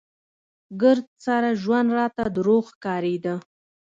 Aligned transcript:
ګرد 0.81 1.05
سره 1.25 1.49
ژوند 1.61 1.89
راته 1.97 2.23
دروغ 2.35 2.63
ښکارېده. 2.73 3.35